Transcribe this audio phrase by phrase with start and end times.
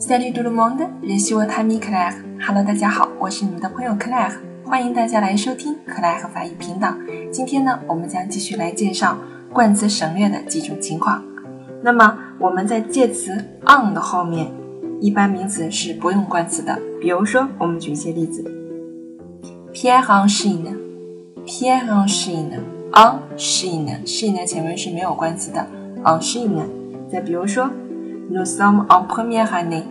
[0.00, 2.14] Salut tout le monde, je suis votre ami Claire.
[2.40, 4.32] Hello，大家好，我是你们的朋友 Claire，
[4.64, 6.94] 欢迎大家来收听 Claire 法语频道。
[7.30, 9.18] 今天呢，我们将继续来介绍
[9.52, 11.22] 冠词省略的几种情况。
[11.82, 14.50] 那么我们在介词 on 的后面，
[15.02, 16.80] 一般名词是不用冠词的。
[16.98, 18.42] 比如说，我们举一些例子
[19.74, 25.66] ：Pierre en Chine，Pierre en Chine，en Chine，Chine 前面是没有冠词的
[26.02, 26.64] ，en Chine。
[27.06, 27.70] 再比如说。
[28.32, 29.82] Nous sommes en première année.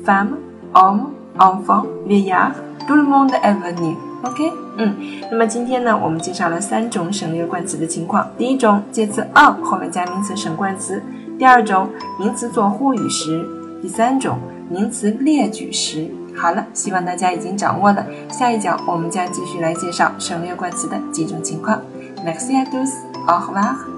[0.05, 0.33] ，femme,
[0.73, 1.05] homme,
[1.37, 2.51] enfant, vieillard,
[2.87, 3.95] tout le monde est venu.
[4.23, 4.95] OK，嗯，
[5.31, 8.29] 那么今天呢，我们介绍了三种省略冠词的情况。
[8.37, 10.99] 第一种，介词 on 后面加名词省冠词；
[11.37, 13.43] 第二种，名词做呼语时；
[13.81, 14.37] 第三种，
[14.69, 16.09] 名词列举时。
[16.35, 18.05] 好了，希望大家已经掌握了。
[18.31, 21.81] 下一讲我们将继续来介绍省略冠词的几种情况。
[22.25, 22.89] Merci à tous,
[23.27, 23.92] au revoir.